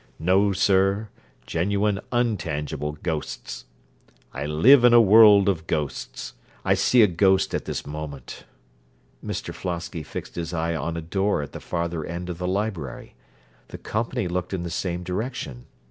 [0.17, 1.09] No, sir,
[1.45, 3.65] genuine untangible ghosts.
[4.33, 6.33] I live in a world of ghosts.
[6.65, 8.45] I see a ghost at this moment.
[9.23, 13.13] Mr Flosky fixed his eyes on a door at the farther end of the library.
[13.67, 15.67] The company looked in the same direction.